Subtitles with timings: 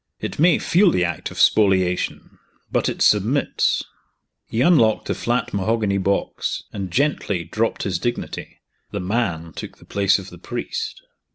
[0.19, 2.39] It may feel the act of spoliation
[2.71, 3.83] but it submits."
[4.47, 9.85] He unlocked the flat mahogany box, and gently dropped his dignity: the man took the
[9.85, 11.03] place of the priest.